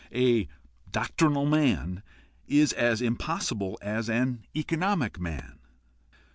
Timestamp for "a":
0.15-0.47